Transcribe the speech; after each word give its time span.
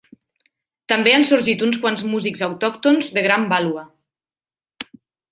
També 0.91 1.11
han 1.17 1.25
sorgit 1.27 1.59
uns 1.67 1.77
quants 1.83 2.01
músics 2.13 2.41
autòctons 2.47 3.11
de 3.17 3.25
gran 3.27 3.45
vàlua. 3.51 3.85